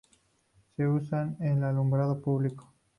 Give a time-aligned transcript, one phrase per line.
[0.75, 2.73] Se usan en alumbrado público.